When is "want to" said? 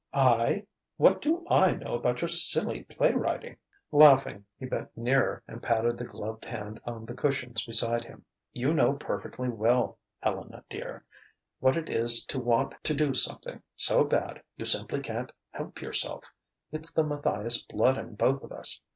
12.39-12.95